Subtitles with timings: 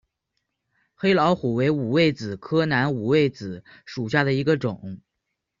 [0.95, 4.99] 黑老虎为五味子科南五味子属下的一个种。